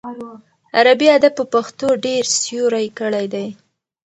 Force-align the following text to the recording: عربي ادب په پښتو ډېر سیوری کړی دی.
عربي 0.77 1.07
ادب 1.17 1.33
په 1.39 1.45
پښتو 1.53 1.87
ډېر 2.05 2.23
سیوری 2.41 2.87
کړی 2.99 3.25
دی. 3.33 3.47